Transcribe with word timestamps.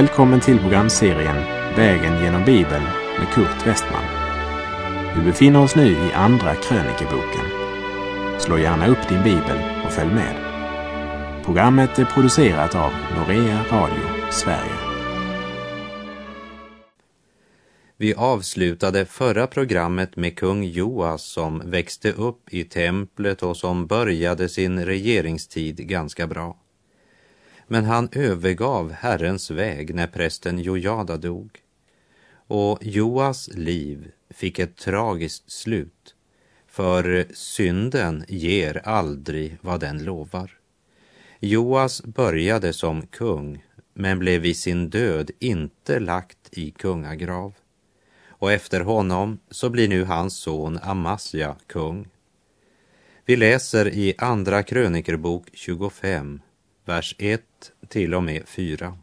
Välkommen 0.00 0.40
till 0.40 0.58
programserien 0.58 1.36
Vägen 1.76 2.22
genom 2.22 2.44
Bibeln 2.44 2.84
med 3.18 3.28
Kurt 3.34 3.66
Westman. 3.66 4.04
Vi 5.16 5.24
befinner 5.24 5.62
oss 5.62 5.76
nu 5.76 5.90
i 5.90 6.12
Andra 6.12 6.54
krönikeboken. 6.54 7.44
Slå 8.38 8.58
gärna 8.58 8.86
upp 8.86 9.08
din 9.08 9.22
bibel 9.22 9.58
och 9.84 9.92
följ 9.92 10.14
med. 10.14 10.34
Programmet 11.44 11.98
är 11.98 12.04
producerat 12.04 12.74
av 12.74 12.92
Norea 13.16 13.64
Radio 13.70 14.30
Sverige. 14.30 14.76
Vi 17.96 18.14
avslutade 18.14 19.06
förra 19.06 19.46
programmet 19.46 20.16
med 20.16 20.38
kung 20.38 20.64
Joas 20.64 21.22
som 21.22 21.70
växte 21.70 22.12
upp 22.12 22.54
i 22.54 22.64
templet 22.64 23.42
och 23.42 23.56
som 23.56 23.86
började 23.86 24.48
sin 24.48 24.84
regeringstid 24.84 25.76
ganska 25.88 26.26
bra. 26.26 26.56
Men 27.72 27.84
han 27.84 28.08
övergav 28.12 28.92
Herrens 28.92 29.50
väg 29.50 29.94
när 29.94 30.06
prästen 30.06 30.58
Jojada 30.58 31.16
dog. 31.16 31.50
Och 32.46 32.78
Joas 32.80 33.48
liv 33.48 34.10
fick 34.30 34.58
ett 34.58 34.76
tragiskt 34.76 35.50
slut, 35.50 36.14
för 36.66 37.26
synden 37.34 38.24
ger 38.28 38.88
aldrig 38.88 39.56
vad 39.60 39.80
den 39.80 40.04
lovar. 40.04 40.58
Joas 41.40 42.02
började 42.02 42.72
som 42.72 43.06
kung, 43.06 43.64
men 43.94 44.18
blev 44.18 44.40
vid 44.40 44.56
sin 44.56 44.90
död 44.90 45.30
inte 45.38 46.00
lagt 46.00 46.48
i 46.50 46.70
kungagrav. 46.70 47.54
Och 48.28 48.52
efter 48.52 48.80
honom 48.80 49.38
så 49.50 49.70
blir 49.70 49.88
nu 49.88 50.04
hans 50.04 50.36
son 50.36 50.78
Amasja 50.82 51.56
kung. 51.66 52.08
Vi 53.24 53.36
läser 53.36 53.88
i 53.88 54.14
Andra 54.18 54.62
krönikerbok 54.62 55.48
25, 55.52 56.40
vers 56.84 57.14
1 57.18 57.42
till 57.88 58.14
och 58.14 58.22
med 58.22 58.48
4. 58.48 58.98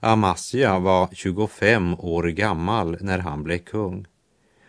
Amasja 0.00 0.78
var 0.78 1.08
25 1.12 1.94
år 1.94 2.22
gammal 2.22 2.96
när 3.00 3.18
han 3.18 3.42
blev 3.42 3.58
kung 3.58 4.06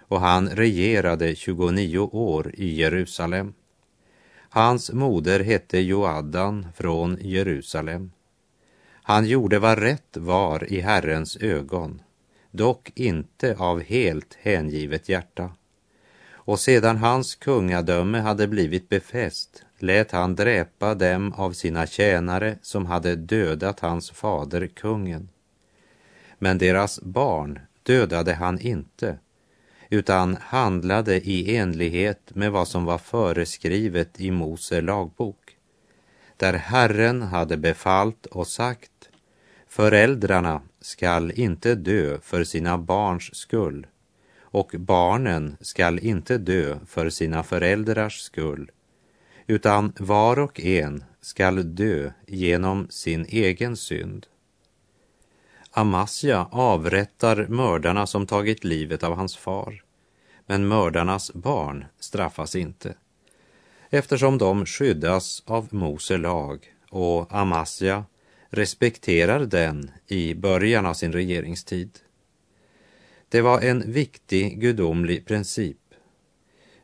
och 0.08 0.20
han 0.20 0.50
regerade 0.50 1.36
29 1.36 1.98
år 2.00 2.52
i 2.55 2.75
Jerusalem. 2.75 3.53
Hans 4.50 4.92
moder 4.92 5.39
hette 5.39 5.80
Joaddan 5.80 6.67
från 6.75 7.17
Jerusalem. 7.22 8.11
Han 8.92 9.25
gjorde 9.25 9.59
vad 9.59 9.80
rätt 9.80 10.17
var 10.17 10.73
i 10.73 10.80
Herrens 10.80 11.38
ögon, 11.38 12.02
dock 12.52 12.92
inte 12.95 13.55
av 13.58 13.81
helt 13.81 14.38
hängivet 14.42 15.09
hjärta. 15.09 15.52
Och 16.31 16.59
sedan 16.59 16.98
hans 16.98 17.36
kungadöme 17.36 18.20
hade 18.20 18.48
blivit 18.48 18.89
befäst 18.89 19.66
lät 19.81 20.11
han 20.11 20.36
dräpa 20.36 20.95
dem 20.95 21.33
av 21.33 21.52
sina 21.52 21.88
tjänare 21.88 22.58
som 22.61 22.86
hade 22.86 23.16
dödat 23.16 23.80
hans 23.80 24.11
fader 24.11 24.67
kungen. 24.67 25.30
Men 26.39 26.58
deras 26.58 27.02
barn 27.02 27.59
dödade 27.83 28.33
han 28.33 28.59
inte, 28.59 29.17
utan 29.89 30.38
handlade 30.42 31.16
i 31.16 31.55
enlighet 31.58 32.36
med 32.36 32.52
vad 32.52 32.67
som 32.67 32.86
var 32.86 32.98
föreskrivet 32.98 34.22
i 34.22 34.31
Mose 34.31 34.81
lagbok, 34.81 35.58
där 36.38 36.53
Herren 36.53 37.22
hade 37.22 37.58
befallt 37.58 38.25
och 38.25 38.48
sagt 38.48 38.92
Föräldrarna 39.67 40.61
skall 40.81 41.31
inte 41.36 41.75
dö 41.75 42.20
för 42.22 42.44
sina 42.44 42.78
barns 42.78 43.36
skull 43.36 43.88
och 44.39 44.75
barnen 44.78 45.58
skall 45.61 46.00
inte 46.00 46.38
dö 46.38 46.80
för 46.86 47.09
sina 47.09 47.44
föräldrars 47.44 48.20
skull 48.20 48.72
utan 49.47 49.93
var 49.99 50.39
och 50.39 50.59
en 50.59 51.03
skall 51.21 51.75
dö 51.75 52.11
genom 52.27 52.87
sin 52.89 53.25
egen 53.25 53.77
synd. 53.77 54.27
Amasja 55.71 56.47
avrättar 56.52 57.47
mördarna 57.47 58.07
som 58.07 58.27
tagit 58.27 58.63
livet 58.63 59.03
av 59.03 59.15
hans 59.15 59.37
far, 59.37 59.83
men 60.45 60.67
mördarnas 60.67 61.33
barn 61.33 61.86
straffas 61.99 62.55
inte, 62.55 62.95
eftersom 63.89 64.37
de 64.37 64.65
skyddas 64.65 65.43
av 65.45 65.67
Mose 65.71 66.17
lag 66.17 66.73
och 66.89 67.33
Amasja 67.33 68.05
respekterar 68.49 69.45
den 69.45 69.91
i 70.07 70.36
början 70.36 70.86
av 70.86 70.93
sin 70.93 71.13
regeringstid. 71.13 71.99
Det 73.30 73.41
var 73.41 73.61
en 73.61 73.91
viktig 73.91 74.61
gudomlig 74.61 75.25
princip 75.25 75.86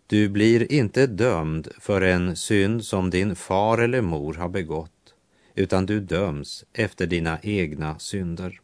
du 0.07 0.29
blir 0.29 0.71
inte 0.71 1.07
dömd 1.07 1.67
för 1.79 2.01
en 2.01 2.35
synd 2.35 2.85
som 2.85 3.09
din 3.09 3.35
far 3.35 3.77
eller 3.77 4.01
mor 4.01 4.33
har 4.33 4.49
begått, 4.49 5.13
utan 5.55 5.85
du 5.85 5.99
döms 5.99 6.65
efter 6.73 7.07
dina 7.07 7.39
egna 7.41 7.99
synder. 7.99 8.59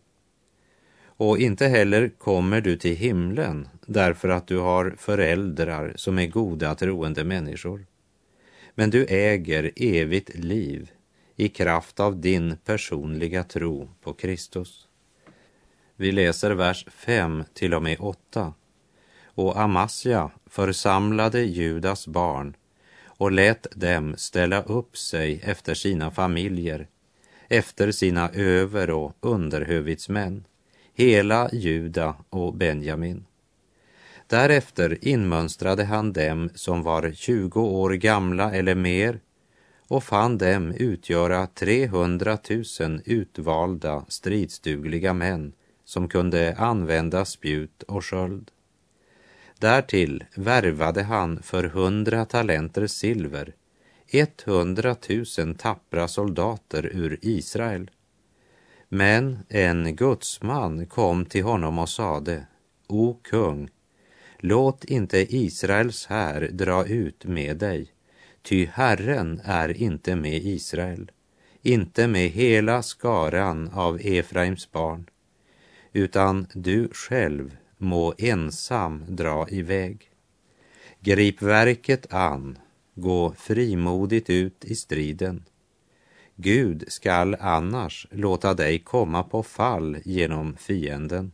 Och 1.04 1.40
inte 1.40 1.68
heller 1.68 2.10
kommer 2.10 2.62
du 2.62 2.78
till 2.78 2.96
himlen 2.96 3.68
därför 3.86 4.30
att 4.30 4.48
du 4.48 4.58
har 4.58 4.96
föräldrar 4.98 5.94
som 5.96 6.20
är 6.20 6.28
goda 6.28 6.76
troende 6.76 7.24
människor. 7.24 7.86
Men 8.76 8.90
du 8.90 9.06
äger 9.06 9.72
evigt 9.76 10.36
liv 10.36 10.92
i 11.36 11.50
kraft 11.50 12.00
av 12.00 12.22
din 12.22 12.58
personliga 12.66 13.44
tro 13.44 13.90
på 14.02 14.14
Kristus. 14.14 14.88
Vi 15.96 16.12
läser 16.12 16.52
vers 16.52 16.86
5 16.90 17.44
till 17.54 17.74
och 17.74 17.84
med 17.84 17.98
8 18.00 18.54
och 19.24 19.60
Amasja 19.60 20.32
församlade 20.50 21.42
Judas 21.42 22.08
barn 22.08 22.56
och 23.06 23.32
lät 23.32 23.68
dem 23.76 24.16
ställa 24.18 24.62
upp 24.62 24.98
sig 24.98 25.42
efter 25.44 25.74
sina 25.74 26.12
familjer, 26.12 26.88
efter 27.48 27.92
sina 27.92 28.30
över 28.30 28.90
och 28.90 29.14
underhövitsmän, 29.20 30.44
hela 30.94 31.50
Juda 31.52 32.16
och 32.30 32.54
Benjamin. 32.54 33.26
Därefter 34.28 34.98
inmönstrade 35.02 35.84
han 35.84 36.14
dem 36.14 36.50
som 36.56 36.84
var 36.84 37.12
20 37.12 37.62
år 37.62 37.90
gamla 37.90 38.54
eller 38.54 38.76
mer 38.76 39.20
och 39.88 40.04
fann 40.04 40.38
dem 40.38 40.72
utgöra 40.72 41.48
300 41.48 42.38
000 42.80 43.02
utvalda 43.06 44.06
stridsdugliga 44.08 45.14
män 45.14 45.54
som 45.86 46.08
kunde 46.08 46.56
använda 46.58 47.26
spjut 47.26 47.84
och 47.84 48.06
sköld. 48.06 48.52
Därtill 49.60 50.24
värvade 50.36 51.04
han 51.04 51.42
för 51.42 51.64
hundra 51.64 52.26
talenter 52.26 52.88
silver 52.88 53.54
100 54.12 54.96
000 55.38 55.56
tappra 55.56 56.08
soldater 56.08 56.86
ur 56.86 57.20
Israel. 57.22 57.90
Men 58.90 59.40
en 59.50 59.96
gudsman 59.96 60.86
kom 60.86 61.26
till 61.26 61.44
honom 61.44 61.80
och 61.80 61.90
sade, 61.90 62.46
O 62.88 63.20
kung, 63.24 63.70
låt 64.38 64.84
inte 64.84 65.36
Israels 65.36 66.06
här 66.06 66.50
dra 66.52 66.86
ut 66.86 67.26
med 67.26 67.58
dig, 67.58 67.92
ty 68.42 68.66
Herren 68.66 69.42
är 69.44 69.82
inte 69.82 70.16
med 70.16 70.46
Israel, 70.46 71.12
inte 71.62 72.08
med 72.08 72.30
hela 72.30 72.84
skaran 72.84 73.70
av 73.74 74.00
Efraims 74.02 74.72
barn, 74.72 75.10
utan 75.94 76.48
du 76.54 76.90
själv 76.92 77.58
må 77.80 78.14
ensam 78.18 79.04
dra 79.08 79.50
iväg. 79.50 80.12
Grip 81.00 81.42
verket 81.42 82.14
an, 82.14 82.58
gå 82.96 83.34
frimodigt 83.38 84.30
ut 84.30 84.66
i 84.66 84.76
striden. 84.76 85.46
Gud 86.36 86.84
skall 86.88 87.36
annars 87.40 88.08
låta 88.12 88.54
dig 88.54 88.80
komma 88.80 89.24
på 89.24 89.44
fall 89.44 89.98
genom 90.06 90.58
fienden. 90.58 91.32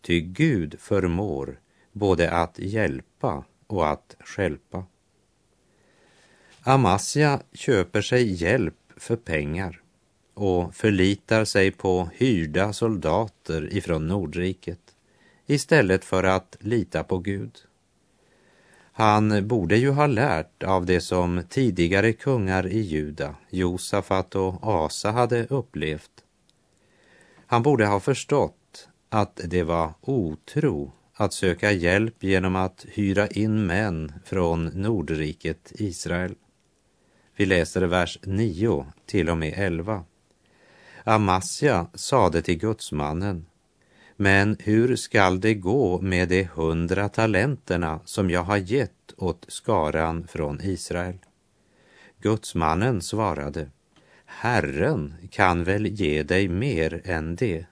Ty 0.00 0.20
Gud 0.20 0.76
förmår 0.78 1.60
både 1.92 2.30
att 2.30 2.58
hjälpa 2.58 3.44
och 3.66 3.88
att 3.88 4.16
skälpa. 4.20 4.84
Amasja 6.62 7.42
köper 7.52 8.02
sig 8.02 8.42
hjälp 8.42 8.74
för 8.96 9.16
pengar 9.16 9.82
och 10.34 10.74
förlitar 10.74 11.44
sig 11.44 11.70
på 11.70 12.08
hyrda 12.14 12.72
soldater 12.72 13.74
ifrån 13.74 14.08
Nordriket 14.08 14.89
istället 15.50 16.04
för 16.04 16.24
att 16.24 16.56
lita 16.60 17.04
på 17.04 17.18
Gud. 17.18 17.58
Han 18.92 19.48
borde 19.48 19.76
ju 19.76 19.90
ha 19.90 20.06
lärt 20.06 20.62
av 20.62 20.86
det 20.86 21.00
som 21.00 21.42
tidigare 21.48 22.12
kungar 22.12 22.66
i 22.66 22.80
Juda, 22.80 23.34
Josafat 23.50 24.34
och 24.34 24.54
Asa 24.62 25.10
hade 25.10 25.46
upplevt. 25.46 26.10
Han 27.46 27.62
borde 27.62 27.86
ha 27.86 28.00
förstått 28.00 28.88
att 29.08 29.40
det 29.44 29.62
var 29.62 29.94
otro 30.00 30.92
att 31.14 31.32
söka 31.32 31.72
hjälp 31.72 32.24
genom 32.24 32.56
att 32.56 32.86
hyra 32.88 33.28
in 33.28 33.66
män 33.66 34.12
från 34.24 34.64
Nordriket 34.64 35.72
Israel. 35.74 36.34
Vi 37.36 37.46
läser 37.46 37.82
vers 37.82 38.18
9 38.22 38.86
till 39.06 39.30
och 39.30 39.38
med 39.38 39.54
11. 39.56 40.04
Amasja 41.04 41.86
sade 41.94 42.42
till 42.42 42.58
gudsmannen 42.58 43.46
men 44.20 44.56
hur 44.60 44.96
skall 44.96 45.40
det 45.40 45.54
gå 45.54 46.00
med 46.00 46.28
de 46.28 46.44
hundra 46.44 47.08
talenterna 47.08 48.00
som 48.04 48.30
jag 48.30 48.42
har 48.42 48.56
gett 48.56 49.14
åt 49.16 49.44
skaran 49.48 50.26
från 50.26 50.60
Israel? 50.62 51.18
Gudsmannen 52.22 53.02
svarade, 53.02 53.70
Herren 54.24 55.14
kan 55.30 55.64
väl 55.64 55.86
ge 55.86 56.22
dig 56.22 56.48
mer 56.48 57.02
än 57.04 57.36
det. 57.36 57.66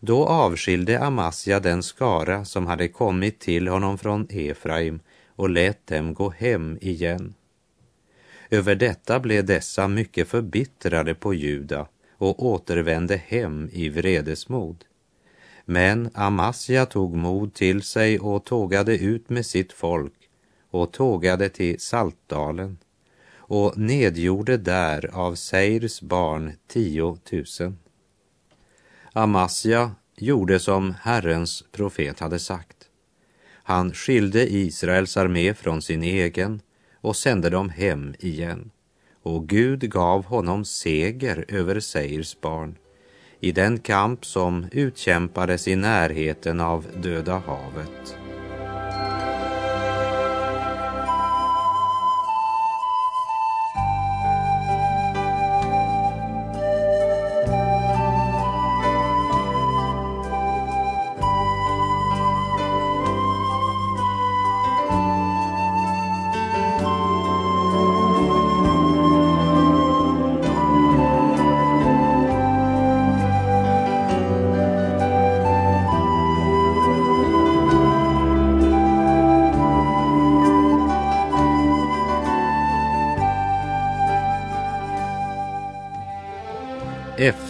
Då 0.00 0.26
avskilde 0.26 1.00
Amasja 1.00 1.60
den 1.60 1.82
skara 1.82 2.44
som 2.44 2.66
hade 2.66 2.88
kommit 2.88 3.40
till 3.40 3.68
honom 3.68 3.98
från 3.98 4.26
Efraim 4.30 5.00
och 5.28 5.50
lät 5.50 5.86
dem 5.86 6.14
gå 6.14 6.30
hem 6.30 6.78
igen. 6.80 7.34
Över 8.50 8.74
detta 8.74 9.20
blev 9.20 9.44
dessa 9.44 9.88
mycket 9.88 10.28
förbittrade 10.28 11.14
på 11.14 11.34
Juda 11.34 11.86
och 12.12 12.46
återvände 12.46 13.16
hem 13.16 13.70
i 13.72 13.88
vredesmod. 13.88 14.84
Men 15.70 16.10
Amasja 16.14 16.86
tog 16.86 17.14
mod 17.14 17.54
till 17.54 17.82
sig 17.82 18.18
och 18.18 18.44
tågade 18.44 18.98
ut 18.98 19.30
med 19.30 19.46
sitt 19.46 19.72
folk 19.72 20.12
och 20.70 20.92
tågade 20.92 21.48
till 21.48 21.80
Saltdalen 21.80 22.78
och 23.36 23.78
nedgjorde 23.78 24.56
där 24.56 25.10
av 25.14 25.34
Seirs 25.34 26.00
barn 26.00 26.52
tiotusen. 26.68 27.78
Amasja 29.12 29.90
gjorde 30.16 30.58
som 30.58 30.94
Herrens 31.00 31.64
profet 31.72 32.20
hade 32.20 32.38
sagt. 32.38 32.76
Han 33.52 33.92
skilde 33.92 34.52
Israels 34.52 35.16
armé 35.16 35.54
från 35.54 35.82
sin 35.82 36.02
egen 36.02 36.60
och 37.00 37.16
sände 37.16 37.50
dem 37.50 37.68
hem 37.68 38.14
igen. 38.18 38.70
Och 39.22 39.48
Gud 39.48 39.90
gav 39.90 40.24
honom 40.24 40.64
seger 40.64 41.44
över 41.48 41.80
Seirs 41.80 42.40
barn 42.40 42.76
i 43.40 43.52
den 43.52 43.78
kamp 43.78 44.24
som 44.24 44.66
utkämpades 44.72 45.68
i 45.68 45.76
närheten 45.76 46.60
av 46.60 46.84
Döda 47.02 47.42
havet. 47.46 48.18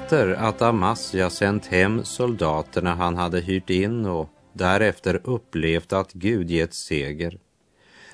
Efter 0.08 0.34
att 0.34 0.62
Amasja 0.62 1.31
sänt 1.31 1.66
hem 1.66 2.05
soldaterna 2.05 2.94
han 2.94 3.16
hade 3.16 3.40
hyrt 3.40 3.70
in 3.70 4.06
och 4.06 4.28
därefter 4.52 5.20
upplevt 5.25 5.93
att 5.93 6.12
Gud 6.12 6.50
gett 6.50 6.75
seger, 6.75 7.38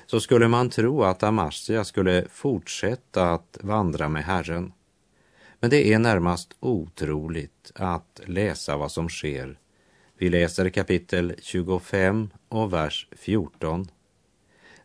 så 0.05 0.19
skulle 0.19 0.47
man 0.47 0.69
tro 0.69 1.03
att 1.03 1.23
Amasja 1.23 1.83
skulle 1.83 2.25
fortsätta 2.31 3.31
att 3.31 3.57
vandra 3.61 4.09
med 4.09 4.23
Herren. 4.23 4.73
Men 5.59 5.69
det 5.69 5.93
är 5.93 5.99
närmast 5.99 6.55
otroligt 6.59 7.71
att 7.75 8.21
läsa 8.25 8.77
vad 8.77 8.91
som 8.91 9.09
sker. 9.09 9.59
Vi 10.17 10.29
läser 10.29 10.69
kapitel 10.69 11.33
25 11.41 12.29
och 12.49 12.73
vers 12.73 13.07
14. 13.11 13.87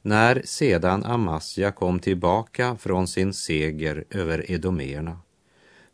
När 0.02 0.42
sedan 0.44 1.04
Amasja 1.04 1.72
kom 1.72 1.98
tillbaka 1.98 2.76
från 2.76 3.08
sin 3.08 3.32
seger 3.32 4.04
över 4.10 4.50
edomerna 4.50 5.18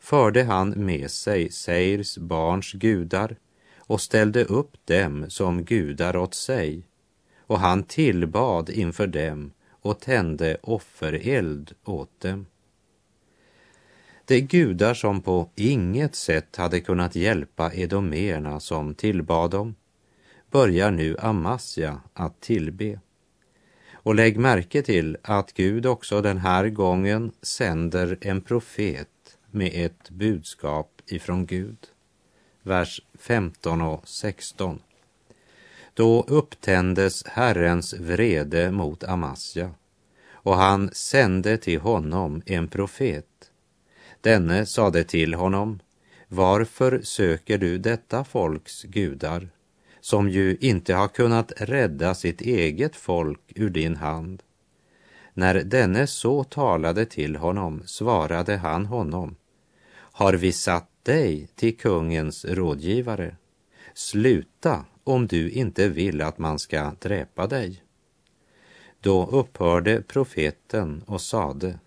förde 0.06 0.44
han 0.44 0.70
med 0.70 1.10
sig 1.10 1.50
Seirs 1.50 2.18
barns 2.18 2.72
gudar 2.72 3.36
och 3.78 4.00
ställde 4.00 4.44
upp 4.44 4.86
dem 4.86 5.26
som 5.28 5.64
gudar 5.64 6.16
åt 6.16 6.34
sig 6.34 6.82
och 7.40 7.58
han 7.58 7.82
tillbad 7.82 8.70
inför 8.70 9.06
dem 9.06 9.52
och 9.70 10.00
tände 10.00 10.56
offereld 10.62 11.72
åt 11.84 12.20
dem. 12.20 12.46
De 14.24 14.40
gudar 14.40 14.94
som 14.94 15.20
på 15.20 15.50
inget 15.54 16.14
sätt 16.14 16.56
hade 16.56 16.80
kunnat 16.80 17.16
hjälpa 17.16 17.72
edomerna 17.74 18.60
som 18.60 18.94
tillbad 18.94 19.50
dem 19.50 19.74
börjar 20.50 20.90
nu 20.90 21.16
Amasja 21.18 22.00
att 22.14 22.40
tillbe. 22.40 23.00
Och 23.92 24.14
lägg 24.14 24.38
märke 24.38 24.82
till 24.82 25.16
att 25.22 25.52
Gud 25.52 25.86
också 25.86 26.22
den 26.22 26.38
här 26.38 26.68
gången 26.68 27.32
sänder 27.42 28.18
en 28.20 28.40
profet 28.40 29.08
med 29.50 29.70
ett 29.74 30.10
budskap 30.10 31.02
ifrån 31.06 31.46
Gud. 31.46 31.78
Vers 32.62 33.02
15 33.18 33.82
och 33.82 34.08
16. 34.08 34.78
Då 35.94 36.24
upptändes 36.28 37.26
Herrens 37.26 37.94
vrede 37.94 38.70
mot 38.70 39.04
Amasja 39.04 39.70
och 40.32 40.56
han 40.56 40.90
sände 40.92 41.56
till 41.56 41.80
honom 41.80 42.42
en 42.46 42.68
profet. 42.68 43.50
Denne 44.20 44.66
sade 44.66 45.04
till 45.04 45.34
honom, 45.34 45.80
varför 46.28 47.00
söker 47.02 47.58
du 47.58 47.78
detta 47.78 48.24
folks 48.24 48.82
gudar, 48.82 49.48
som 50.00 50.28
ju 50.28 50.56
inte 50.60 50.94
har 50.94 51.08
kunnat 51.08 51.52
rädda 51.56 52.14
sitt 52.14 52.40
eget 52.40 52.96
folk 52.96 53.40
ur 53.54 53.70
din 53.70 53.96
hand? 53.96 54.42
När 55.38 55.54
denne 55.54 56.06
så 56.06 56.44
talade 56.44 57.06
till 57.06 57.36
honom 57.36 57.82
svarade 57.86 58.56
han 58.56 58.86
honom, 58.86 59.36
har 59.92 60.32
vi 60.32 60.52
satt 60.52 60.90
dig 61.02 61.48
till 61.54 61.76
kungens 61.76 62.44
rådgivare. 62.44 63.36
Sluta 63.94 64.84
om 65.04 65.26
du 65.26 65.50
inte 65.50 65.88
vill 65.88 66.22
att 66.22 66.38
man 66.38 66.58
ska 66.58 66.92
dräpa 67.00 67.46
dig. 67.46 67.82
Då 69.00 69.26
upphörde 69.26 70.02
profeten 70.02 71.02
och 71.06 71.20
sade, 71.20 71.78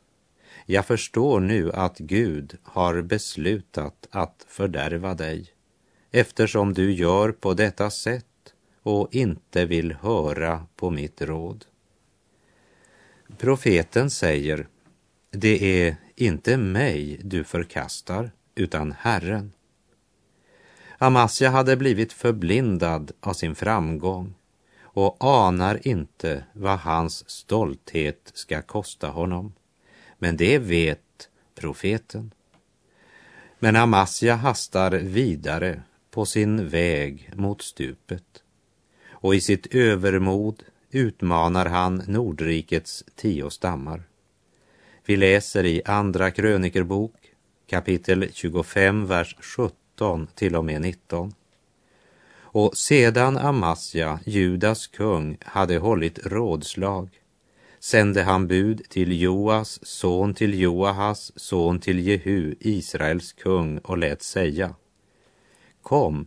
jag 0.66 0.86
förstår 0.86 1.40
nu 1.40 1.72
att 1.72 1.98
Gud 1.98 2.58
har 2.64 3.02
beslutat 3.02 4.08
att 4.12 4.46
fördärva 4.48 5.14
dig 5.14 5.48
eftersom 6.12 6.74
du 6.74 6.92
gör 6.92 7.32
på 7.32 7.54
detta 7.54 7.90
sätt 7.90 8.26
och 8.84 9.16
inte 9.16 9.66
vill 9.66 9.94
höra 9.94 10.66
på 10.76 10.90
mitt 10.90 11.22
råd. 11.22 11.66
Profeten 13.40 14.10
säger, 14.10 14.68
det 15.32 15.84
är 15.84 15.96
inte 16.16 16.58
mig 16.58 17.20
du 17.24 17.44
förkastar, 17.44 18.32
utan 18.56 18.92
Herren. 18.92 19.52
Amasja 20.98 21.50
hade 21.50 21.78
blivit 21.78 22.14
förblindad 22.14 23.12
av 23.20 23.34
sin 23.34 23.56
framgång 23.56 24.34
och 24.82 25.18
anar 25.20 25.88
inte 25.88 26.44
vad 26.54 26.80
hans 26.80 27.30
stolthet 27.30 28.32
ska 28.34 28.62
kosta 28.62 29.08
honom. 29.08 29.54
Men 30.18 30.38
det 30.38 30.58
vet 30.58 31.30
profeten. 31.56 32.32
Men 33.60 33.76
Amasja 33.76 34.36
hastar 34.36 34.92
vidare 34.92 35.82
på 36.12 36.26
sin 36.26 36.70
väg 36.70 37.32
mot 37.36 37.62
stupet 37.62 38.44
och 39.10 39.36
i 39.36 39.42
sitt 39.42 39.76
övermod 39.76 40.64
utmanar 40.92 41.66
han 41.66 42.04
Nordrikets 42.08 43.04
tio 43.16 43.50
stammar. 43.50 44.04
Vi 45.06 45.18
läser 45.18 45.66
i 45.66 45.82
Andra 45.86 46.32
krönikerbok 46.32 47.16
kapitel 47.70 48.28
25, 48.34 49.06
vers 49.06 49.36
17 49.40 50.28
till 50.36 50.56
och 50.56 50.66
med 50.66 50.82
19. 50.82 51.34
Och 52.52 52.78
sedan 52.78 53.38
Amasja, 53.38 54.20
Judas 54.26 54.88
kung, 54.88 55.38
hade 55.42 55.78
hållit 55.78 56.20
rådslag 56.26 57.10
sände 57.80 58.24
han 58.24 58.48
bud 58.48 58.82
till 58.90 59.22
Joas, 59.22 59.80
son 59.86 60.34
till 60.34 60.60
Joahas, 60.60 61.32
son 61.36 61.80
till 61.80 62.00
Jehu, 62.00 62.56
Israels 62.60 63.34
kung 63.34 63.78
och 63.78 63.98
lät 63.98 64.22
säga 64.22 64.76
Kom, 65.82 66.26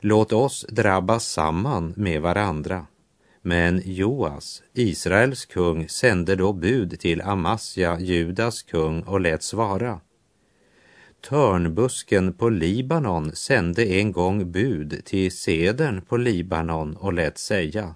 låt 0.00 0.32
oss 0.32 0.66
drabbas 0.68 1.26
samman 1.26 1.94
med 1.96 2.22
varandra 2.22 2.86
men 3.46 3.82
Joas, 3.84 4.62
Israels 4.72 5.46
kung, 5.46 5.88
sände 5.88 6.36
då 6.36 6.52
bud 6.52 7.00
till 7.00 7.22
Amasja, 7.22 8.00
Judas 8.00 8.62
kung, 8.62 9.02
och 9.02 9.20
lät 9.20 9.42
svara. 9.42 10.00
Törnbusken 11.28 12.32
på 12.32 12.48
Libanon 12.48 13.32
sände 13.32 13.84
en 13.84 14.12
gång 14.12 14.52
bud 14.52 15.04
till 15.04 15.32
sedern 15.32 16.02
på 16.02 16.16
Libanon 16.16 16.96
och 16.96 17.12
lät 17.12 17.38
säga 17.38 17.94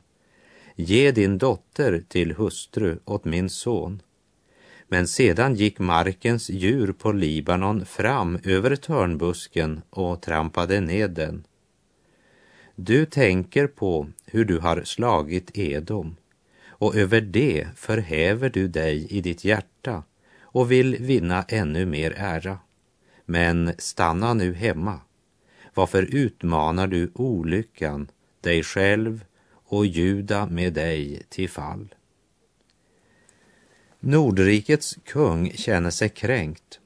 Ge 0.75 1.11
din 1.11 1.39
dotter 1.39 2.05
till 2.09 2.33
hustru 2.33 2.99
åt 3.05 3.25
min 3.25 3.51
son. 3.51 4.03
Men 4.89 5.09
sedan 5.09 5.55
gick 5.55 5.79
markens 5.79 6.51
djur 6.51 6.93
på 6.93 7.13
Libanon 7.13 7.85
fram 7.85 8.39
över 8.45 8.77
törnbusken 8.77 9.83
och 9.91 10.23
trampade 10.23 10.81
ned 10.81 11.11
den 11.11 11.45
du 12.81 13.07
tänker 13.07 13.67
på 13.67 14.09
hur 14.27 14.45
du 14.45 14.59
har 14.59 14.83
slagit 14.85 15.59
Edom 15.59 16.17
och 16.69 16.97
över 16.97 17.21
det 17.21 17.69
förhäver 17.77 18.51
du 18.51 18.69
dig 18.69 19.07
i 19.11 19.21
ditt 19.21 19.45
hjärta 19.45 20.03
och 20.41 20.71
vill 20.71 20.97
vinna 20.97 21.45
ännu 21.49 21.87
mer 21.87 22.15
ära. 22.17 22.59
Men 23.25 23.73
stanna 23.79 24.35
nu 24.35 24.55
hemma. 24.55 25.01
Varför 25.75 26.03
utmanar 26.03 26.87
du 26.87 27.11
olyckan, 27.15 28.11
dig 28.41 28.63
själv 28.63 29.25
och 29.51 29.87
Juda 29.87 30.47
med 30.47 30.73
dig 30.73 31.23
till 31.29 31.49
fall? 31.49 31.95
Nordrikets 34.01 34.99
kung 35.05 35.51
känner 35.51 35.91
sig 35.91 36.09
kränkt 36.09 36.81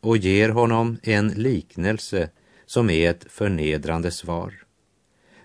och 0.00 0.16
ger 0.16 0.48
honom 0.48 0.98
en 1.02 1.28
liknelse 1.28 2.30
som 2.66 2.90
är 2.90 3.10
ett 3.10 3.26
förnedrande 3.28 4.10
svar. 4.10 4.62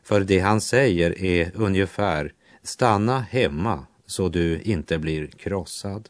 För 0.07 0.21
det 0.21 0.39
han 0.39 0.61
säger 0.61 1.23
är 1.23 1.51
ungefär 1.55 2.33
stanna 2.63 3.19
hemma 3.19 3.85
så 4.05 4.29
du 4.29 4.61
inte 4.61 4.97
blir 4.97 5.27
krossad. 5.27 6.09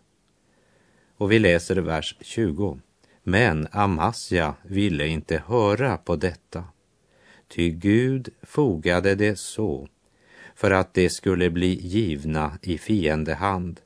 Och 1.17 1.31
vi 1.31 1.39
läser 1.39 1.75
vers 1.75 2.15
20. 2.21 2.79
Men 3.23 3.67
Amasja 3.71 4.55
ville 4.63 5.07
inte 5.07 5.43
höra 5.47 5.97
på 5.97 6.15
detta, 6.15 6.63
ty 7.47 7.69
Gud 7.69 8.29
fogade 8.41 9.15
det 9.15 9.39
så 9.39 9.87
för 10.55 10.71
att 10.71 10.93
det 10.93 11.09
skulle 11.09 11.49
bli 11.49 11.87
givna 11.87 12.57
i 12.61 12.77
fiendehand 12.77 13.79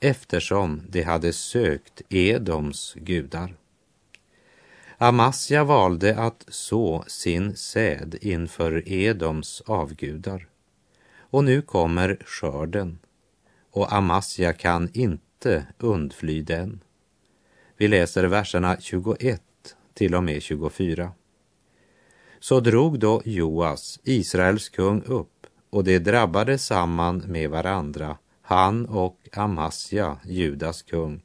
eftersom 0.00 0.82
de 0.88 1.02
hade 1.02 1.32
sökt 1.32 2.02
Edoms 2.08 2.94
gudar. 2.96 3.61
Amasja 5.02 5.64
valde 5.64 6.16
att 6.18 6.44
så 6.48 7.04
sin 7.06 7.56
säd 7.56 8.18
inför 8.20 8.88
Edoms 8.88 9.62
avgudar. 9.66 10.48
Och 11.18 11.44
nu 11.44 11.62
kommer 11.62 12.18
skörden 12.26 12.98
och 13.70 13.92
Amasja 13.92 14.52
kan 14.52 14.90
inte 14.92 15.66
undfly 15.78 16.42
den. 16.42 16.80
Vi 17.76 17.88
läser 17.88 18.24
verserna 18.24 18.76
21 18.80 19.42
till 19.94 20.14
och 20.14 20.24
med 20.24 20.42
24. 20.42 21.12
Så 22.40 22.60
drog 22.60 22.98
då 22.98 23.22
Joas, 23.24 24.00
Israels 24.02 24.68
kung, 24.68 25.02
upp 25.02 25.46
och 25.70 25.84
de 25.84 25.98
drabbade 25.98 26.58
samman 26.58 27.18
med 27.26 27.50
varandra, 27.50 28.18
han 28.42 28.86
och 28.86 29.28
Amasja, 29.32 30.18
Judas 30.24 30.82
kung, 30.82 31.22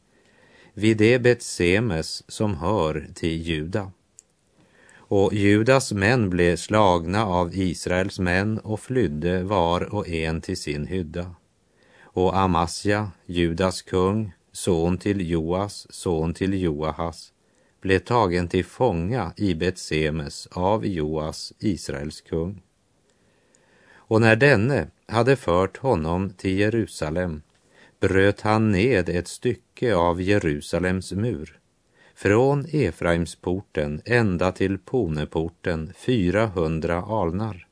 vid 0.78 0.98
det 0.98 1.20
Betsemes 1.20 2.32
som 2.32 2.56
hör 2.56 3.08
till 3.14 3.42
Juda. 3.42 3.92
Och 4.98 5.34
Judas 5.34 5.92
män 5.92 6.30
blev 6.30 6.56
slagna 6.56 7.26
av 7.26 7.50
Israels 7.54 8.20
män 8.20 8.60
och 8.60 8.80
flydde 8.80 9.44
var 9.44 9.94
och 9.94 10.08
en 10.08 10.42
till 10.42 10.58
sin 10.58 10.88
hydda. 10.88 11.36
Och 12.02 12.38
Amasja, 12.38 13.12
Judas 13.26 13.82
kung, 13.82 14.32
son 14.52 14.98
till 14.98 15.30
Joas, 15.30 15.88
son 15.90 16.34
till 16.34 16.62
Joahas, 16.62 17.34
blev 17.82 18.00
tagen 18.00 18.48
till 18.48 18.66
fånga 18.66 19.34
i 19.36 19.56
Betsemes 19.56 20.48
av 20.52 20.86
Joas, 20.86 21.54
Israels 21.60 22.22
kung. 22.22 22.62
Och 23.94 24.22
när 24.22 24.36
denne 24.36 24.88
hade 25.08 25.36
fört 25.36 25.78
honom 25.78 26.30
till 26.30 26.60
Jerusalem 26.60 27.42
bröt 28.00 28.42
han 28.42 28.72
ned 28.72 29.10
ett 29.10 29.28
stycke 29.28 29.96
av 29.96 30.22
Jerusalems 30.22 31.12
mur 31.12 31.60
från 32.16 32.66
Efraimsporten 32.72 34.02
ända 34.06 34.52
till 34.52 34.78
Poneporten 34.78 35.94
400 35.98 37.02
alnar. 37.02 37.68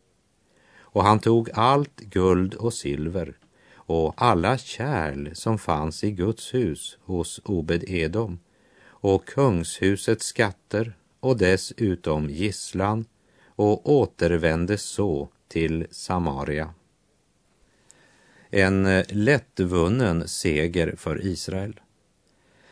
Och 0.79 1.03
han 1.03 1.20
tog 1.20 1.50
allt 1.53 2.00
guld 2.00 2.53
och 2.53 2.74
silver 2.74 3.38
och 3.75 4.13
alla 4.17 4.58
kärl 4.58 5.29
som 5.34 5.58
fanns 5.58 6.03
i 6.03 6.12
Guds 6.12 6.53
hus 6.53 6.98
hos 7.01 7.41
Obed-Edom 7.46 8.38
och 8.88 9.25
kungshusets 9.25 10.25
skatter 10.25 10.98
och 11.20 11.38
dessutom 11.38 12.29
gisslan 12.29 13.05
och 13.46 13.89
återvände 13.91 14.77
så 14.77 15.29
till 15.48 15.88
Samaria. 15.91 16.74
En 18.58 18.86
eh, 18.86 19.06
lättvunnen 19.10 20.28
seger 20.28 20.96
för 20.98 21.26
Israel. 21.26 21.80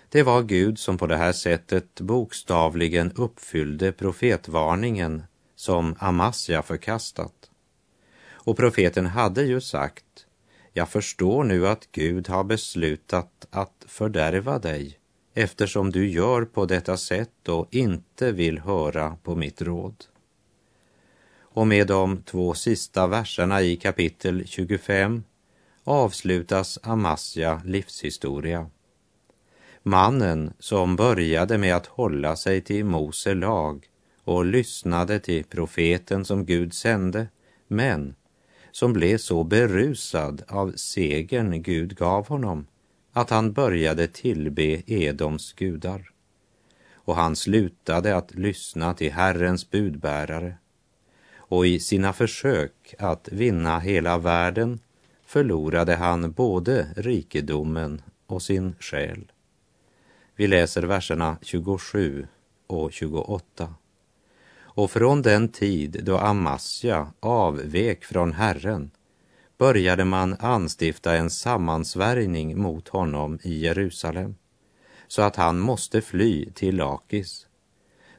Det 0.10 0.24
var 0.24 0.44
Gud 0.44 0.80
som 0.80 0.98
på 0.98 1.08
det 1.08 1.18
här 1.18 1.32
sättet 1.32 2.02
bokstavligen 2.02 3.12
uppfyllde 3.16 3.92
profetvarningen 3.92 5.24
som 5.56 5.96
Amasja 6.00 6.62
förkastat. 6.62 7.52
Och 8.32 8.58
profeten 8.58 9.06
hade 9.06 9.44
ju 9.44 9.62
sagt, 9.62 10.26
jag 10.74 10.90
förstår 10.90 11.44
nu 11.44 11.68
att 11.68 11.88
Gud 11.92 12.28
har 12.28 12.44
beslutat 12.44 13.48
att 13.50 13.86
fördärva 13.88 14.60
dig 14.60 14.98
eftersom 15.34 15.92
du 15.92 16.10
gör 16.10 16.46
på 16.46 16.66
detta 16.66 16.98
sätt 16.98 17.50
och 17.50 17.68
inte 17.72 18.32
vill 18.32 18.60
höra 18.60 19.18
på 19.24 19.36
mitt 19.36 19.62
råd. 19.62 20.06
Och 21.40 21.68
med 21.68 21.88
de 21.88 22.22
två 22.22 22.54
sista 22.54 23.08
verserna 23.08 23.62
i 23.62 23.76
kapitel 23.76 24.48
25 24.48 25.24
avslutas 25.84 26.80
Amasja 26.84 27.62
livshistoria. 27.66 28.70
Mannen 29.84 30.54
som 30.60 30.96
började 30.96 31.58
med 31.58 31.76
att 31.76 31.88
hålla 31.88 32.36
sig 32.36 32.62
till 32.62 32.86
Mose 32.86 33.34
lag 33.34 33.86
och 34.24 34.46
lyssnade 34.46 35.20
till 35.20 35.44
profeten 35.44 36.26
som 36.26 36.46
Gud 36.46 36.74
sände, 36.74 37.28
men 37.68 38.16
som 38.72 38.94
blev 38.94 39.18
så 39.18 39.44
berusad 39.44 40.44
av 40.48 40.72
segern 40.76 41.62
Gud 41.62 41.98
gav 41.98 42.28
honom 42.28 42.68
att 43.14 43.30
han 43.30 43.54
började 43.54 44.08
tillbe 44.08 44.82
Edoms 44.88 45.54
gudar. 45.54 46.10
Och 46.94 47.16
han 47.16 47.36
slutade 47.36 48.16
att 48.16 48.36
lyssna 48.36 48.94
till 48.94 49.12
Herrens 49.12 49.70
budbärare 49.70 50.58
och 51.36 51.68
i 51.68 51.80
sina 51.80 52.14
försök 52.14 52.96
att 53.00 53.30
vinna 53.32 53.80
hela 53.80 54.18
världen 54.18 54.80
förlorade 55.34 55.96
han 55.96 56.32
både 56.32 56.88
rikedomen 56.96 58.02
och 58.28 58.42
sin 58.42 58.76
själ. 58.80 59.32
Vi 60.36 60.48
läser 60.48 60.84
verserna 60.84 61.38
27 61.42 62.28
och 62.68 62.92
28. 62.92 63.74
Och 64.56 64.92
från 64.92 65.22
den 65.22 65.50
tid 65.50 66.02
då 66.04 66.18
Amasja 66.18 67.14
avvek 67.20 68.06
från 68.06 68.34
Herren 68.34 68.92
började 69.58 70.06
man 70.06 70.36
anstifta 70.40 71.16
en 71.16 71.30
sammansvärjning 71.30 72.62
mot 72.62 72.88
honom 72.88 73.40
i 73.44 73.60
Jerusalem 73.60 74.36
så 75.08 75.22
att 75.22 75.36
han 75.36 75.60
måste 75.60 76.02
fly 76.02 76.52
till 76.52 76.76
Lakis. 76.76 77.48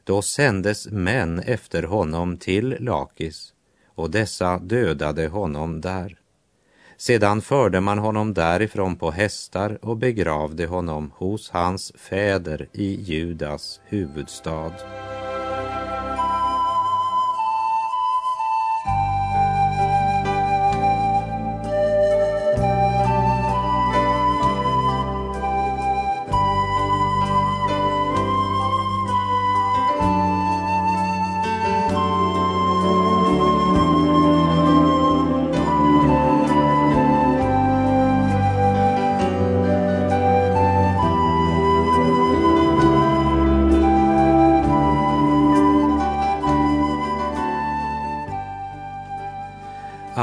Då 0.03 0.21
sändes 0.21 0.87
män 0.87 1.39
efter 1.39 1.83
honom 1.83 2.37
till 2.37 2.77
Lakis 2.79 3.53
och 3.85 4.11
dessa 4.11 4.59
dödade 4.59 5.27
honom 5.27 5.81
där. 5.81 6.19
Sedan 6.97 7.41
förde 7.41 7.81
man 7.81 7.97
honom 7.97 8.33
därifrån 8.33 8.95
på 8.95 9.11
hästar 9.11 9.77
och 9.81 9.97
begravde 9.97 10.65
honom 10.65 11.11
hos 11.15 11.49
hans 11.49 11.91
fäder 11.95 12.67
i 12.73 13.01
Judas 13.01 13.79
huvudstad. 13.85 14.71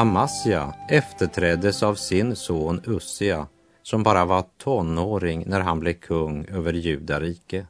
Amasja 0.03 0.75
efterträddes 0.89 1.83
av 1.83 1.95
sin 1.95 2.37
son 2.37 2.81
Ussia 2.87 3.47
som 3.83 4.03
bara 4.03 4.25
var 4.25 4.45
tonåring 4.59 5.45
när 5.47 5.61
han 5.61 5.81
blev 5.81 5.93
kung 5.93 6.45
över 6.45 6.73
Judarike. 6.73 7.67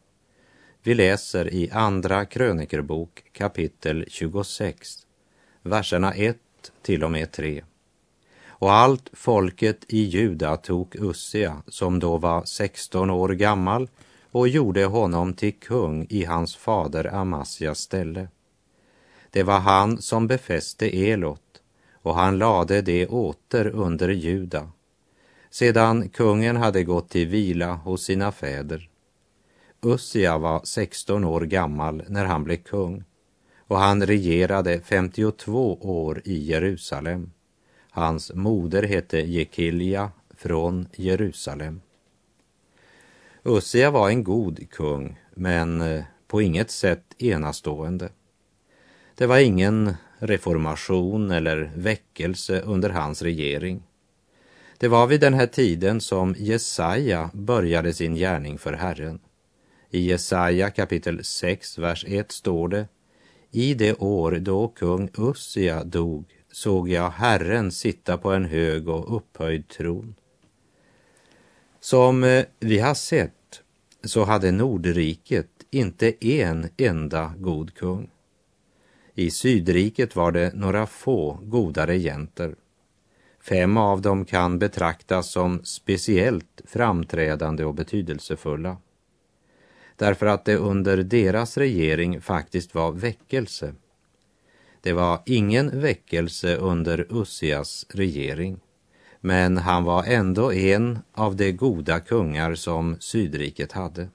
Vi 0.83 0.95
läser 0.95 1.55
i 1.55 1.71
Andra 1.71 2.25
krönikerbok 2.25 3.23
kapitel 3.33 4.05
26, 4.09 5.07
verserna 5.63 6.13
1 6.13 6.37
till 6.83 7.05
och 7.05 7.11
med 7.11 7.33
3. 7.33 7.65
Och 8.47 8.73
allt 8.73 9.11
folket 9.13 9.85
i 9.89 10.03
Juda 10.03 10.57
tog 10.57 10.97
Ussia, 10.97 11.63
som 11.67 11.99
då 11.99 12.17
var 12.17 12.45
16 12.45 13.11
år 13.11 13.29
gammal, 13.29 13.89
och 14.31 14.49
gjorde 14.49 14.85
honom 14.85 15.35
till 15.35 15.55
kung 15.55 16.07
i 16.11 16.25
hans 16.25 16.57
fader 16.57 17.15
Amasjas 17.15 17.79
ställe. 17.79 18.29
Det 19.31 19.43
var 19.43 19.59
han 19.59 20.03
som 20.03 20.27
befäste 20.27 21.11
Elot 21.11 21.52
och 22.03 22.15
han 22.15 22.39
lade 22.39 22.83
det 22.83 23.07
åter 23.07 23.67
under 23.67 24.09
Juda, 24.09 24.71
sedan 25.51 26.09
kungen 26.09 26.57
hade 26.57 26.85
gått 26.85 27.09
till 27.09 27.29
vila 27.29 27.75
hos 27.75 28.03
sina 28.03 28.33
fäder. 28.33 28.89
Ussia 29.83 30.39
var 30.39 30.61
16 30.65 31.25
år 31.25 31.41
gammal 31.41 32.03
när 32.09 32.25
han 32.25 32.45
blev 32.45 32.57
kung 32.57 33.05
och 33.73 33.79
han 33.79 34.07
regerade 34.07 34.81
52 34.81 35.79
år 35.81 36.23
i 36.25 36.39
Jerusalem. 36.39 37.31
Hans 37.91 38.33
moder 38.35 38.83
hette 38.83 39.19
Jekilja 39.19 40.11
från 40.31 40.89
Jerusalem. 40.93 41.81
Ussia 43.43 43.91
var 43.91 44.09
en 44.09 44.25
god 44.25 44.71
kung, 44.71 45.21
men 45.35 45.81
eh, 45.81 46.05
på 46.27 46.43
inget 46.43 46.71
sätt 46.71 47.23
enastående. 47.23 48.09
Det 49.15 49.27
var 49.27 49.39
ingen 49.39 49.95
reformation 50.23 51.31
eller 51.31 51.71
väckelse 51.77 52.61
under 52.61 52.91
hans 52.91 53.23
regering. 53.23 53.83
Det 54.79 54.89
var 54.89 55.07
vid 55.07 55.21
den 55.21 55.35
här 55.35 55.47
tiden 55.47 56.01
som 56.01 56.35
Jesaja 56.39 57.31
började 57.33 57.95
sin 57.95 58.15
gärning 58.15 58.59
för 58.59 58.73
Herren. 58.73 59.21
I 59.91 60.01
Jesaja 60.01 60.71
kapitel 60.71 61.25
6, 61.25 61.79
vers 61.79 62.05
1 62.09 62.33
står 62.33 62.69
det 62.69 62.89
I 63.51 63.75
det 63.75 63.95
år 63.95 64.33
då 64.33 64.69
kung 64.69 65.11
Ussia 65.19 65.85
dog 65.85 66.25
såg 66.53 66.89
jag 66.89 67.11
Herren 67.11 67.73
sitta 67.73 68.19
på 68.19 68.33
en 68.33 68.45
hög 68.45 68.89
och 68.89 69.17
upphöjd 69.17 69.69
tron. 69.69 70.15
Som 71.81 72.25
eh, 72.25 72.45
vi 72.61 72.79
har 72.79 72.95
sett 72.95 73.63
så 74.05 74.25
hade 74.25 74.51
Nordriket 74.51 75.51
inte 75.71 76.27
en 76.27 76.69
enda 76.77 77.35
god 77.39 77.75
kung. 77.75 78.11
I 79.15 79.31
Sydriket 79.31 80.17
var 80.17 80.33
det 80.33 80.55
några 80.55 80.87
få 80.87 81.39
goda 81.43 81.87
regenter. 81.87 82.55
Fem 83.41 83.77
av 83.77 84.03
dem 84.03 84.25
kan 84.25 84.59
betraktas 84.59 85.31
som 85.31 85.65
speciellt 85.65 86.63
framträdande 86.65 87.65
och 87.65 87.75
betydelsefulla. 87.75 88.77
Därför 89.97 90.27
att 90.27 90.45
det 90.45 90.57
under 90.57 90.97
deras 90.97 91.57
regering 91.57 92.21
faktiskt 92.21 92.75
var 92.75 92.93
väckelse. 92.93 93.75
Det 94.81 94.93
var 94.93 95.23
ingen 95.27 95.81
väckelse 95.81 96.57
under 96.57 97.07
Ussias 97.11 97.87
regering, 97.89 98.61
men 99.21 99.57
han 99.57 99.85
var 99.85 100.05
ändå 100.05 100.53
en 100.53 100.99
av 101.13 101.37
de 101.37 101.53
goda 101.53 102.01
kungar 102.01 102.55
som 102.55 102.97
Sydriket 103.01 103.73
hade. 103.73 104.09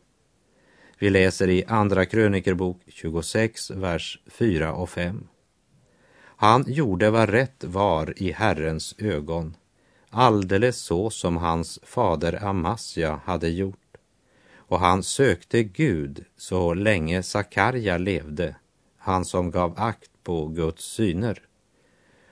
Vi 0.99 1.09
läser 1.09 1.49
i 1.49 1.65
Andra 1.67 2.05
krönikerbok 2.05 2.81
26, 2.87 3.71
vers 3.71 4.19
4 4.27 4.73
och 4.73 4.89
5. 4.89 5.27
Han 6.19 6.65
gjorde 6.67 7.09
vad 7.09 7.29
rätt 7.29 7.63
var 7.63 8.13
i 8.21 8.31
Herrens 8.31 8.95
ögon, 8.97 9.55
alldeles 10.09 10.77
så 10.77 11.09
som 11.09 11.37
hans 11.37 11.79
fader 11.83 12.45
Amasja 12.45 13.19
hade 13.25 13.49
gjort. 13.49 13.97
Och 14.55 14.79
han 14.79 15.03
sökte 15.03 15.63
Gud 15.63 16.25
så 16.37 16.73
länge 16.73 17.23
Sakarja 17.23 17.97
levde, 17.97 18.55
han 18.97 19.25
som 19.25 19.51
gav 19.51 19.73
akt 19.77 20.11
på 20.23 20.47
Guds 20.47 20.83
syner. 20.83 21.41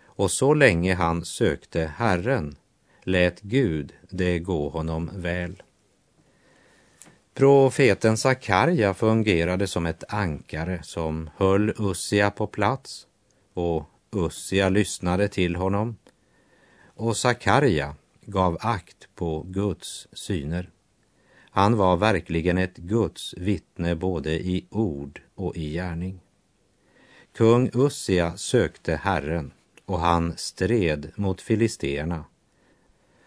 Och 0.06 0.32
så 0.32 0.54
länge 0.54 0.96
han 0.96 1.26
sökte 1.26 1.92
Herren 1.98 2.56
lät 3.04 3.42
Gud 3.42 3.94
det 4.10 4.40
gå 4.40 4.70
honom 4.70 5.10
väl. 5.14 5.64
Profeten 7.36 8.18
Sakarja 8.18 8.94
fungerade 8.94 9.68
som 9.68 9.86
ett 9.86 10.04
ankare 10.14 10.80
som 10.84 11.30
höll 11.38 11.74
Ussia 11.78 12.32
på 12.32 12.48
plats 12.48 13.08
och 13.54 13.90
Ussia 14.12 14.70
lyssnade 14.70 15.28
till 15.28 15.56
honom 15.56 15.98
och 16.96 17.18
Sakarja 17.18 17.96
gav 18.22 18.58
akt 18.62 19.08
på 19.16 19.46
Guds 19.48 20.08
syner. 20.14 20.70
Han 21.50 21.78
var 21.78 21.98
verkligen 21.98 22.58
ett 22.58 22.78
Guds 22.78 23.34
vittne 23.38 23.96
både 23.96 24.32
i 24.32 24.66
ord 24.70 25.22
och 25.36 25.56
i 25.58 25.74
gärning. 25.74 26.20
Kung 27.34 27.70
Ussia 27.74 28.38
sökte 28.38 28.96
Herren 28.96 29.52
och 29.86 30.00
han 30.00 30.34
stred 30.38 31.12
mot 31.16 31.42
filisterna. 31.42 32.26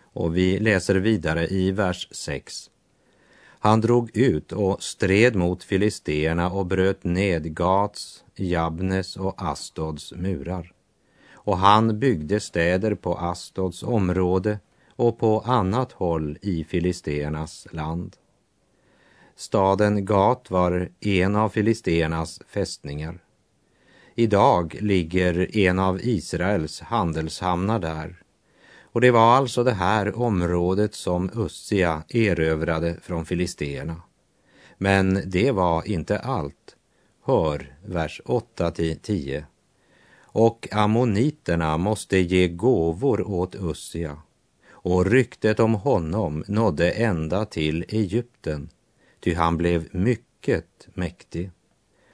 Och 0.00 0.36
vi 0.36 0.58
läser 0.58 0.94
vidare 0.94 1.46
i 1.46 1.70
vers 1.70 2.08
6. 2.10 2.70
Han 3.60 3.80
drog 3.80 4.16
ut 4.16 4.52
och 4.52 4.82
stred 4.82 5.36
mot 5.36 5.64
filisterna 5.64 6.50
och 6.50 6.66
bröt 6.66 7.04
ned 7.04 7.54
Gats, 7.56 8.24
Jabnes 8.34 9.16
och 9.16 9.34
Astods 9.36 10.12
murar. 10.12 10.72
Och 11.32 11.58
han 11.58 11.98
byggde 11.98 12.40
städer 12.40 12.94
på 12.94 13.14
Astods 13.14 13.82
område 13.82 14.58
och 14.96 15.18
på 15.18 15.40
annat 15.40 15.92
håll 15.92 16.38
i 16.42 16.64
filisternas 16.64 17.66
land. 17.72 18.16
Staden 19.36 20.04
Gat 20.04 20.50
var 20.50 20.88
en 21.00 21.36
av 21.36 21.48
filisternas 21.48 22.40
fästningar. 22.48 23.18
Idag 24.14 24.76
ligger 24.80 25.56
en 25.56 25.78
av 25.78 26.00
Israels 26.02 26.80
handelshamnar 26.80 27.78
där 27.78 28.22
och 28.98 29.02
det 29.02 29.10
var 29.10 29.36
alltså 29.36 29.64
det 29.64 29.72
här 29.72 30.18
området 30.18 30.94
som 30.94 31.30
Ussia 31.34 32.02
erövrade 32.08 32.96
från 33.02 33.24
filisteerna. 33.24 34.02
Men 34.78 35.22
det 35.26 35.50
var 35.50 35.88
inte 35.88 36.18
allt. 36.18 36.76
Hör 37.24 37.76
vers 37.86 38.20
8 38.24 38.70
till 38.70 38.98
10. 38.98 39.46
Och 40.22 40.68
ammoniterna 40.72 41.76
måste 41.76 42.18
ge 42.18 42.48
gåvor 42.48 43.28
åt 43.28 43.54
Ussia 43.54 44.18
och 44.70 45.06
ryktet 45.06 45.60
om 45.60 45.74
honom 45.74 46.44
nådde 46.48 46.90
ända 46.90 47.44
till 47.44 47.84
Egypten, 47.88 48.68
ty 49.20 49.34
han 49.34 49.56
blev 49.56 49.88
mycket 49.90 50.88
mäktig. 50.94 51.50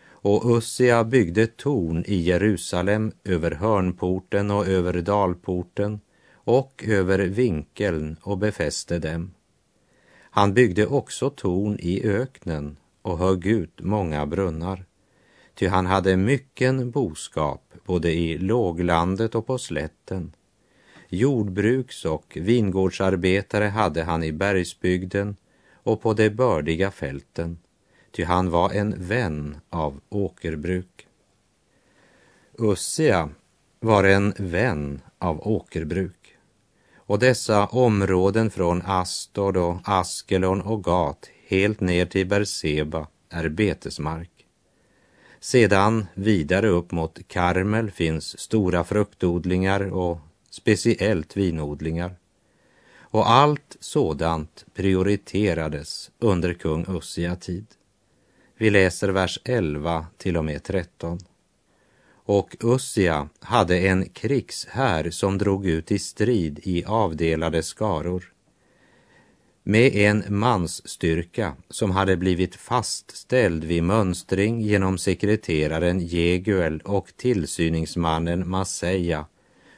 Och 0.07 0.57
Ussia 0.57 1.05
byggde 1.05 1.47
torn 1.47 2.05
i 2.07 2.17
Jerusalem 2.17 3.13
över 3.25 3.51
hörnporten 3.51 4.51
och 4.51 4.67
över 4.67 4.93
dalporten 4.93 6.01
och 6.45 6.85
över 6.87 7.19
vinkeln 7.19 8.17
och 8.23 8.39
befäste 8.39 8.99
dem. 8.99 9.31
Han 10.21 10.55
byggde 10.55 10.87
också 10.87 11.31
torn 11.31 11.79
i 11.81 12.03
öknen 12.05 12.77
och 13.03 13.19
högg 13.19 13.47
ut 13.47 13.81
många 13.81 14.27
brunnar, 14.27 14.85
ty 15.55 15.67
han 15.67 15.87
hade 15.87 16.17
mycken 16.17 16.91
boskap 16.91 17.73
både 17.85 18.13
i 18.13 18.39
låglandet 18.39 19.35
och 19.35 19.47
på 19.47 19.59
slätten. 19.59 20.33
Jordbruks 21.09 22.05
och 22.05 22.39
vingårdsarbetare 22.41 23.65
hade 23.65 24.03
han 24.03 24.25
i 24.25 24.33
bergsbygden 24.33 25.37
och 25.73 26.03
på 26.03 26.15
de 26.15 26.31
bördiga 26.31 26.91
fälten, 26.91 27.59
ty 28.11 28.25
han 28.25 28.51
var 28.51 28.71
en 28.71 28.95
vän 28.99 29.57
av 29.71 30.01
åkerbruk. 30.09 31.07
Ussia 32.59 33.31
var 33.81 34.05
en 34.05 34.35
vän 34.39 35.01
av 35.19 35.49
åkerbruk. 35.49 36.24
Och 37.07 37.19
dessa 37.19 37.67
områden 37.67 38.51
från 38.51 38.83
Astor 38.83 39.57
och 39.57 39.77
Askelon 39.85 40.61
och 40.61 40.85
Gat 40.85 41.31
helt 41.47 41.81
ner 41.81 42.07
till 42.07 42.27
Berseba 42.27 43.07
är 43.31 43.49
betesmark. 43.49 44.31
Sedan 45.41 46.07
vidare 46.15 46.69
upp 46.69 46.93
mot 46.93 47.29
Karmel 47.29 47.91
finns 47.91 48.39
stora 48.41 48.85
fruktodlingar 48.85 49.81
och 49.81 50.19
speciellt 50.51 51.37
vinodlingar. 51.37 52.17
Och 52.99 53.31
allt 53.31 53.77
sådant 53.81 54.65
prioriterades 54.75 56.11
under 56.19 56.55
kung 56.55 56.87
Ussia 56.89 57.37
tid. 57.37 57.67
Vi 58.57 58.71
läser 58.71 59.09
vers 59.09 59.41
11 59.45 60.07
till 60.17 60.37
och 60.37 60.45
med 60.45 60.63
13 60.63 61.19
och 62.25 62.57
Ussia 62.61 63.29
hade 63.41 63.79
en 63.79 64.09
krigshär 64.09 65.11
som 65.11 65.39
drog 65.39 65.67
ut 65.67 65.93
i 65.93 65.99
strid 65.99 66.61
i 66.63 66.85
avdelade 66.85 67.63
skaror 67.63 68.35
med 69.67 69.97
en 69.97 70.25
mansstyrka 70.29 71.57
som 71.71 71.91
hade 71.91 72.17
blivit 72.17 72.57
fastställd 72.57 73.65
vid 73.65 73.83
mönstring 73.83 74.61
genom 74.61 74.99
sekreteraren 74.99 76.01
Jeguel 76.01 76.81
och 76.81 77.13
tillsyningsmannen 77.17 78.49
Masseja 78.49 79.27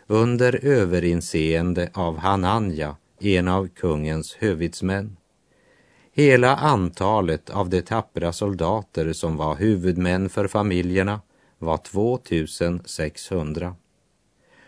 under 0.06 0.64
överinseende 0.64 1.90
av 1.94 2.18
Hananja, 2.18 2.96
en 3.20 3.48
av 3.48 3.68
kungens 3.68 4.36
huvudsmän. 4.38 5.16
Hela 6.12 6.56
antalet 6.56 7.50
av 7.50 7.70
de 7.70 7.82
tappra 7.82 8.32
soldater 8.32 9.12
som 9.12 9.36
var 9.36 9.56
huvudmän 9.56 10.28
för 10.28 10.48
familjerna 10.48 11.20
var 11.58 11.76
2600. 11.76 13.76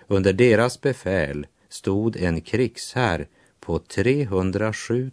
Under 0.07 0.33
deras 0.33 0.81
befäl 0.81 1.47
stod 1.69 2.17
en 2.17 2.41
krigshär 2.41 3.29
på 3.61 3.79
307 3.79 5.11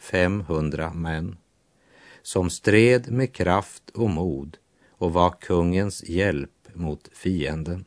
500 0.00 0.92
män 0.94 1.36
som 2.22 2.50
stred 2.50 3.10
med 3.10 3.32
kraft 3.32 3.90
och 3.90 4.10
mod 4.10 4.56
och 4.90 5.12
var 5.12 5.30
kungens 5.40 6.04
hjälp 6.04 6.68
mot 6.72 7.08
fienden. 7.12 7.84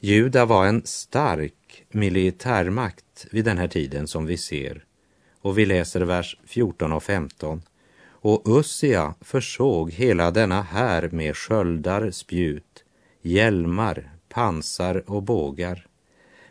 Juda 0.00 0.44
var 0.44 0.66
en 0.66 0.82
stark 0.84 1.84
militärmakt 1.88 3.26
vid 3.30 3.44
den 3.44 3.58
här 3.58 3.68
tiden 3.68 4.08
som 4.08 4.26
vi 4.26 4.36
ser 4.36 4.84
och 5.40 5.58
vi 5.58 5.66
läser 5.66 6.00
vers 6.00 6.38
14 6.44 6.92
och 6.92 7.02
15 7.02 7.62
och 8.24 8.42
Ussia 8.58 9.14
försåg 9.20 9.90
hela 9.90 10.30
denna 10.30 10.62
här 10.62 11.08
med 11.12 11.36
sköldar, 11.36 12.10
spjut, 12.10 12.84
hjälmar, 13.22 14.10
pansar 14.28 15.10
och 15.10 15.22
bågar, 15.22 15.86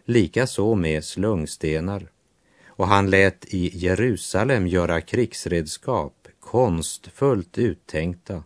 likaså 0.05 0.75
med 0.75 1.03
slungstenar. 1.03 2.11
Och 2.67 2.87
han 2.87 3.09
lät 3.09 3.45
i 3.45 3.77
Jerusalem 3.77 4.67
göra 4.67 5.01
krigsredskap, 5.01 6.27
konstfullt 6.39 7.57
uttänkta, 7.57 8.43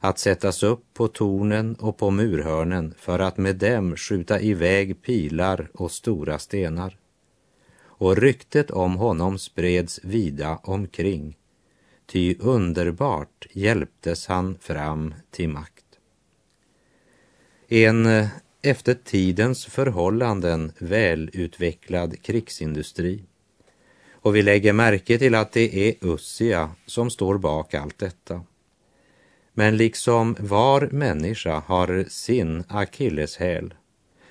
att 0.00 0.18
sättas 0.18 0.62
upp 0.62 0.84
på 0.94 1.08
tornen 1.08 1.74
och 1.74 1.96
på 1.96 2.10
murhörnen 2.10 2.94
för 2.98 3.18
att 3.18 3.36
med 3.36 3.56
dem 3.56 3.96
skjuta 3.96 4.40
iväg 4.40 5.02
pilar 5.02 5.70
och 5.74 5.92
stora 5.92 6.38
stenar. 6.38 6.96
Och 7.76 8.16
ryktet 8.16 8.70
om 8.70 8.96
honom 8.96 9.38
spreds 9.38 10.00
vida 10.04 10.58
omkring, 10.62 11.36
ty 12.06 12.36
underbart 12.38 13.46
hjälptes 13.52 14.26
han 14.26 14.58
fram 14.60 15.14
till 15.30 15.48
makt. 15.48 15.84
En 17.68 18.06
eh, 18.06 18.26
efter 18.62 18.94
tidens 18.94 19.66
förhållanden 19.66 20.72
välutvecklad 20.78 22.22
krigsindustri. 22.22 23.24
Och 24.12 24.36
vi 24.36 24.42
lägger 24.42 24.72
märke 24.72 25.18
till 25.18 25.34
att 25.34 25.52
det 25.52 25.88
är 25.88 25.94
Ussia 26.00 26.70
som 26.86 27.10
står 27.10 27.38
bak 27.38 27.74
allt 27.74 27.98
detta. 27.98 28.42
Men 29.52 29.76
liksom 29.76 30.36
var 30.40 30.88
människa 30.92 31.62
har 31.66 32.04
sin 32.08 32.64
akilleshäl 32.68 33.74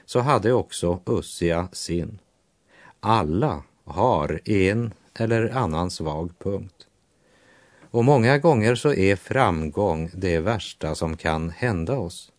så 0.05 0.19
hade 0.19 0.53
också 0.53 0.99
Ussia 1.05 1.67
sin. 1.71 2.19
Alla 2.99 3.63
har 3.83 4.41
en 4.45 4.93
eller 5.13 5.49
annan 5.49 5.91
svag 5.91 6.39
punkt. 6.39 6.82
Och 7.93 8.05
många 8.05 8.37
gånger 8.37 8.75
så 8.75 8.93
är 8.93 9.15
framgång 9.15 10.11
det 10.13 10.39
värsta 10.39 10.95
som 10.95 11.17
kan 11.17 11.49
hända 11.49 11.97
oss. 11.97 12.31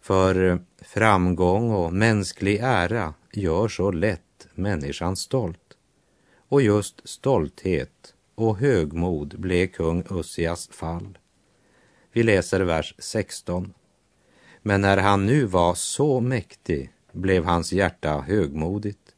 För 0.00 0.58
framgång 0.82 1.70
och 1.70 1.92
mänsklig 1.92 2.60
ära 2.62 3.14
gör 3.32 3.68
så 3.68 3.90
lätt 3.90 4.46
människan 4.54 5.16
stolt. 5.16 5.76
Och 6.48 6.62
just 6.62 7.08
stolthet 7.08 8.14
och 8.34 8.58
högmod 8.58 9.40
blev 9.40 9.66
kung 9.66 10.04
Ussias 10.10 10.68
fall. 10.68 11.18
Vi 12.12 12.22
läser 12.22 12.60
vers 12.60 12.94
16. 12.98 13.72
Men 14.62 14.80
när 14.80 14.96
han 14.96 15.26
nu 15.26 15.44
var 15.44 15.74
så 15.74 16.20
mäktig 16.20 16.92
blev 17.12 17.44
hans 17.44 17.72
hjärta 17.72 18.20
högmodigt, 18.20 19.14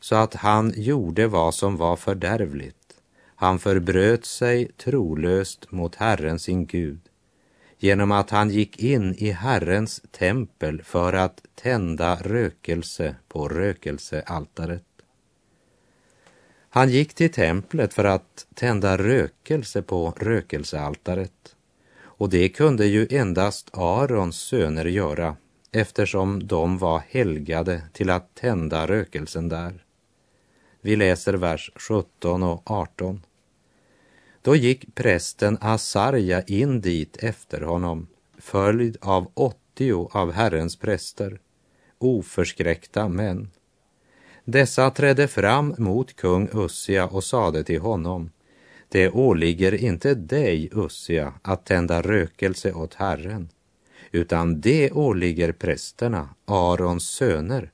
så 0.00 0.16
att 0.16 0.34
han 0.34 0.72
gjorde 0.76 1.26
vad 1.26 1.54
som 1.54 1.76
var 1.76 1.96
fördärvligt. 1.96 2.81
Han 3.42 3.58
förbröt 3.58 4.24
sig 4.24 4.72
trolöst 4.76 5.70
mot 5.72 5.94
Herren 5.94 6.38
sin 6.38 6.66
Gud 6.66 7.00
genom 7.78 8.12
att 8.12 8.30
han 8.30 8.50
gick 8.50 8.78
in 8.78 9.14
i 9.14 9.30
Herrens 9.30 10.02
tempel 10.10 10.82
för 10.82 11.12
att 11.12 11.42
tända 11.54 12.16
rökelse 12.16 13.16
på 13.28 13.48
rökelsealtaret. 13.48 14.84
Han 16.68 16.90
gick 16.90 17.14
till 17.14 17.32
templet 17.32 17.94
för 17.94 18.04
att 18.04 18.46
tända 18.54 18.98
rökelse 18.98 19.82
på 19.82 20.14
rökelsealtaret 20.16 21.56
och 22.00 22.28
det 22.28 22.48
kunde 22.48 22.86
ju 22.86 23.06
endast 23.10 23.70
Arons 23.72 24.36
söner 24.36 24.84
göra 24.84 25.36
eftersom 25.72 26.46
de 26.46 26.78
var 26.78 27.02
helgade 27.08 27.82
till 27.92 28.10
att 28.10 28.34
tända 28.34 28.86
rökelsen 28.86 29.48
där. 29.48 29.84
Vi 30.80 30.96
läser 30.96 31.34
vers 31.34 31.70
17 31.76 32.42
och 32.42 32.70
18. 32.70 33.20
Då 34.42 34.56
gick 34.56 34.94
prästen 34.94 35.58
Asarja 35.60 36.42
in 36.42 36.80
dit 36.80 37.16
efter 37.16 37.60
honom, 37.60 38.06
följd 38.38 38.96
av 39.00 39.30
åttio 39.34 40.08
av 40.12 40.32
Herrens 40.32 40.76
präster, 40.76 41.40
oförskräckta 41.98 43.08
män. 43.08 43.50
Dessa 44.44 44.90
trädde 44.90 45.28
fram 45.28 45.74
mot 45.78 46.16
kung 46.16 46.48
Ussia 46.52 47.06
och 47.06 47.24
sade 47.24 47.64
till 47.64 47.80
honom, 47.80 48.30
det 48.88 49.10
åligger 49.10 49.74
inte 49.74 50.14
dig, 50.14 50.70
Ussia, 50.72 51.34
att 51.42 51.66
tända 51.66 52.02
rökelse 52.02 52.72
åt 52.72 52.94
Herren, 52.94 53.48
utan 54.10 54.60
det 54.60 54.90
åligger 54.90 55.52
prästerna, 55.52 56.28
Arons 56.44 57.08
söner, 57.08 57.70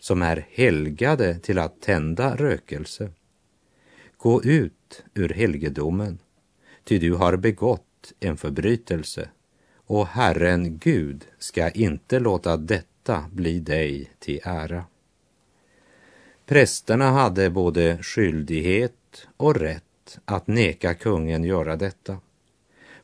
som 0.00 0.22
är 0.22 0.46
helgade 0.50 1.38
till 1.38 1.58
att 1.58 1.80
tända 1.80 2.36
rökelse. 2.36 3.10
Gå 4.16 4.42
ut 4.42 4.75
ur 5.14 5.28
helgedomen, 5.28 6.18
ty 6.84 6.98
du 6.98 7.14
har 7.14 7.36
begått 7.36 8.12
en 8.20 8.36
förbrytelse, 8.36 9.28
och 9.86 10.06
Herren 10.06 10.78
Gud 10.78 11.24
ska 11.38 11.70
inte 11.70 12.18
låta 12.18 12.56
detta 12.56 13.24
bli 13.32 13.60
dig 13.60 14.10
till 14.18 14.40
ära. 14.44 14.84
Prästerna 16.46 17.10
hade 17.10 17.50
både 17.50 17.98
skyldighet 18.02 19.28
och 19.36 19.56
rätt 19.56 20.18
att 20.24 20.46
neka 20.46 20.94
kungen 20.94 21.44
göra 21.44 21.76
detta. 21.76 22.18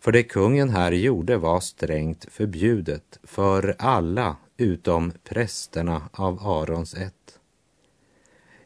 För 0.01 0.13
det 0.13 0.23
kungen 0.23 0.71
här 0.71 0.93
gjorde 0.93 1.37
var 1.37 1.61
strängt 1.61 2.27
förbjudet 2.31 3.19
för 3.23 3.77
alla 3.79 4.37
utom 4.57 5.13
prästerna 5.25 6.09
av 6.13 6.47
Arons 6.47 6.95
ett. 6.95 7.22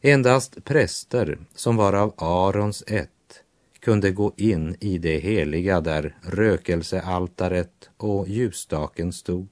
Endast 0.06 0.64
präster 0.64 1.38
som 1.54 1.76
var 1.76 1.92
av 1.92 2.14
Arons 2.16 2.84
ett 2.86 3.42
kunde 3.80 4.10
gå 4.10 4.32
in 4.36 4.76
i 4.80 4.98
det 4.98 5.18
heliga 5.18 5.80
där 5.80 6.16
rökelsealtaret 6.22 7.90
och 7.96 8.28
ljusstaken 8.28 9.12
stod. 9.12 9.48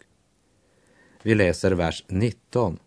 Vi 1.22 1.34
läser 1.34 1.72
vers 1.72 2.04
19. 2.08 2.78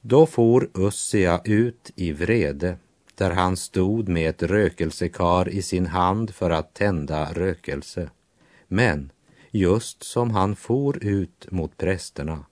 Då 0.00 0.26
for 0.26 0.70
Ussia 0.74 1.40
ut 1.44 1.90
i 1.94 2.12
vrede 2.12 2.76
där 3.14 3.30
han 3.30 3.56
stod 3.56 4.08
med 4.08 4.30
ett 4.30 4.42
rökelsekar 4.42 5.48
i 5.48 5.62
sin 5.62 5.86
hand 5.86 6.34
för 6.34 6.50
att 6.50 6.74
tända 6.74 7.32
rökelse. 7.32 8.10
Men 8.68 9.12
just 9.50 10.02
som 10.02 10.30
han 10.30 10.56
for 10.56 11.04
ut 11.04 11.46
mot 11.50 11.76
prästerna 11.76 12.44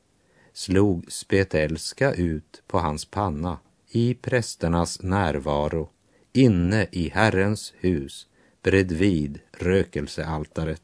slog 0.52 1.12
spetälska 1.12 2.12
ut 2.12 2.62
på 2.66 2.78
hans 2.78 3.04
panna 3.04 3.58
i 3.88 4.14
prästernas 4.14 5.02
närvaro 5.02 5.90
inne 6.32 6.86
i 6.92 7.08
Herrens 7.08 7.74
hus 7.78 8.26
bredvid 8.62 9.40
rökelsealtaret. 9.58 10.82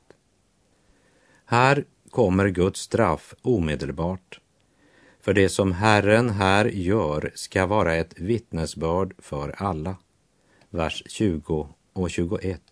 Här 1.45 1.85
kommer 2.11 2.49
Guds 2.49 2.81
straff 2.81 3.35
omedelbart 3.43 4.41
för 5.25 5.35
det 5.35 5.49
som 5.49 5.73
Herren 5.73 6.31
här 6.31 6.65
gör 6.65 7.33
ska 7.35 7.67
vara 7.67 7.95
ett 7.95 8.21
vittnesbörd 8.21 9.15
för 9.19 9.55
alla. 9.59 9.97
Vers 10.71 11.03
20 11.07 11.69
och 11.93 12.11
21. 12.11 12.63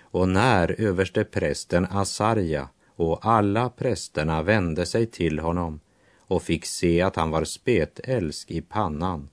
Och 0.00 0.28
när 0.28 0.80
överste 0.80 1.24
prästen 1.24 1.86
Asarja 1.90 2.68
och 2.86 3.26
alla 3.26 3.70
prästerna 3.70 4.42
vände 4.42 4.86
sig 4.86 5.06
till 5.06 5.38
honom 5.38 5.80
och 6.18 6.42
fick 6.42 6.66
se 6.66 7.02
att 7.02 7.16
han 7.16 7.30
var 7.30 7.44
spetälsk 7.44 8.50
i 8.50 8.60
pannan, 8.60 9.28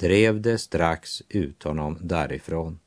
drev 0.00 0.40
det 0.40 0.58
strax 0.58 1.22
ut 1.28 1.62
honom 1.62 1.98
därifrån. 2.00 2.78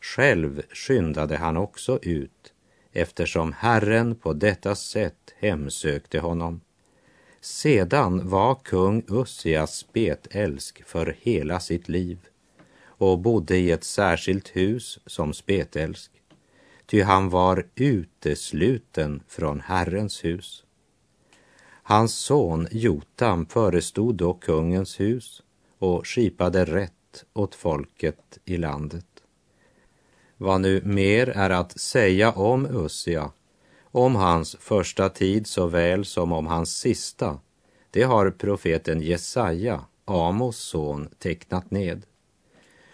Själv 0.00 0.62
skyndade 0.72 1.36
han 1.36 1.56
också 1.56 1.98
ut, 2.02 2.52
eftersom 2.92 3.52
Herren 3.52 4.14
på 4.14 4.32
detta 4.32 4.74
sätt 4.74 5.34
hemsökte 5.38 6.18
honom. 6.18 6.60
Sedan 7.40 8.28
var 8.28 8.54
kung 8.54 9.04
Ussias 9.08 9.76
spetälsk 9.76 10.82
för 10.86 11.16
hela 11.20 11.60
sitt 11.60 11.88
liv 11.88 12.18
och 12.84 13.18
bodde 13.18 13.56
i 13.56 13.70
ett 13.70 13.84
särskilt 13.84 14.48
hus 14.56 14.98
som 15.06 15.34
spetälsk, 15.34 16.10
ty 16.86 17.02
han 17.02 17.30
var 17.30 17.66
utesluten 17.74 19.22
från 19.28 19.60
Herrens 19.60 20.24
hus. 20.24 20.64
Hans 21.82 22.14
son 22.14 22.68
Jotam 22.70 23.46
förestod 23.46 24.14
då 24.14 24.34
kungens 24.34 25.00
hus 25.00 25.42
och 25.82 26.06
skipade 26.06 26.64
rätt 26.64 27.24
åt 27.32 27.54
folket 27.54 28.38
i 28.44 28.56
landet. 28.56 29.06
Vad 30.36 30.60
nu 30.60 30.82
mer 30.84 31.28
är 31.28 31.50
att 31.50 31.80
säga 31.80 32.32
om 32.32 32.66
Ussia 32.66 33.30
om 33.82 34.16
hans 34.16 34.56
första 34.60 35.08
tid 35.08 35.46
såväl 35.46 36.04
som 36.04 36.32
om 36.32 36.46
hans 36.46 36.76
sista, 36.76 37.38
det 37.90 38.02
har 38.02 38.30
profeten 38.30 39.00
Jesaja, 39.00 39.84
Amos 40.04 40.56
son, 40.56 41.08
tecknat 41.18 41.70
ned. 41.70 42.06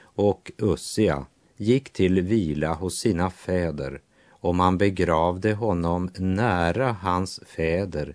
Och 0.00 0.52
Ussia 0.58 1.26
gick 1.56 1.92
till 1.92 2.20
vila 2.20 2.74
hos 2.74 2.98
sina 2.98 3.30
fäder 3.30 4.00
och 4.28 4.54
man 4.54 4.78
begravde 4.78 5.54
honom 5.54 6.10
nära 6.18 6.92
hans 6.92 7.40
fäder 7.46 8.14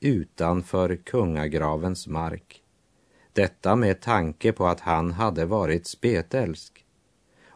utanför 0.00 0.96
kungagravens 0.96 2.06
mark. 2.06 2.63
Detta 3.34 3.76
med 3.76 4.00
tanke 4.00 4.52
på 4.52 4.66
att 4.66 4.80
han 4.80 5.12
hade 5.12 5.44
varit 5.44 5.86
spetälsk. 5.86 6.84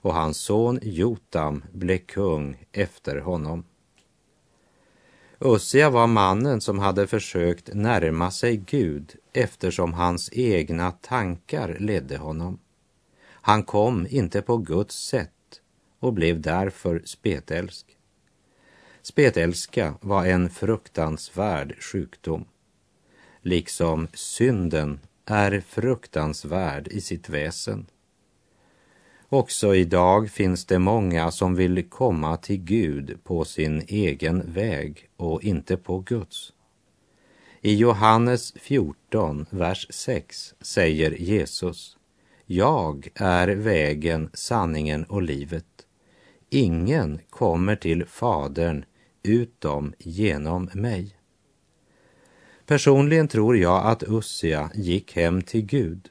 och 0.01 0.15
hans 0.15 0.37
son 0.37 0.79
Jotam 0.83 1.65
blev 1.73 1.99
kung 1.99 2.65
efter 2.73 3.17
honom. 3.17 3.65
Ussia 5.41 5.91
var 5.91 6.07
mannen 6.07 6.61
som 6.61 6.79
hade 6.79 7.07
försökt 7.07 7.75
närma 7.75 8.31
sig 8.31 8.57
Gud 8.57 9.17
eftersom 9.33 9.95
hans 9.95 10.31
egna 10.33 10.91
tankar 10.91 11.77
ledde 11.79 12.17
honom. 12.17 12.59
Han 13.31 13.63
kom 13.63 14.07
inte 14.11 14.43
på 14.43 14.57
Guds 14.57 15.07
sätt 15.07 15.61
och 15.99 16.13
blev 16.13 16.41
därför 16.41 17.03
spetälsk. 17.05 17.87
Spetälska 19.03 19.95
var 20.01 20.27
en 20.27 20.51
fruktansvärd 20.51 21.83
sjukdom. 21.83 22.45
Liksom 23.43 24.09
synden 24.15 25.01
är 25.31 25.61
fruktansvärd 25.61 26.89
i 26.89 27.01
sitt 27.01 27.29
väsen. 27.29 27.87
Också 29.29 29.75
idag 29.75 30.31
finns 30.31 30.65
det 30.65 30.79
många 30.79 31.31
som 31.31 31.55
vill 31.55 31.89
komma 31.89 32.37
till 32.37 32.61
Gud 32.61 33.19
på 33.25 33.45
sin 33.45 33.83
egen 33.89 34.53
väg 34.53 35.09
och 35.17 35.45
inte 35.45 35.77
på 35.77 35.99
Guds. 35.99 36.53
I 37.61 37.75
Johannes 37.75 38.53
14, 38.53 39.47
vers 39.51 39.87
6 39.91 40.55
säger 40.61 41.11
Jesus 41.11 41.97
Jag 42.47 43.09
är 43.15 43.49
vägen, 43.49 44.31
sanningen 44.35 45.05
och 45.05 45.23
livet. 45.23 45.65
Ingen 46.51 47.21
kommer 47.31 47.77
till 47.77 48.07
Fadern 48.07 48.85
utom 49.23 49.95
genom 49.99 50.71
mig. 50.75 51.18
Personligen 52.69 53.29
tror 53.29 53.57
jag 53.57 53.87
att 53.87 54.03
Ussia 54.07 54.71
gick 54.75 55.17
hem 55.17 55.43
till 55.43 55.67
Gud. 55.67 56.09